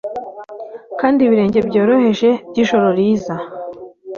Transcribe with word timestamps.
kandi 0.99 1.19
ibirenge 1.21 1.59
byoroheje 1.67 2.29
byijoro 2.49 2.87
riza 2.97 3.35